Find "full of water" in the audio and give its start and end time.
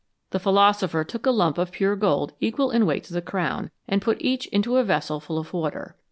5.19-5.95